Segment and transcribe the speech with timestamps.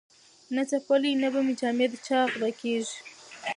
[0.55, 2.97] نه څپلۍ نه به جامې د چا غلاکیږي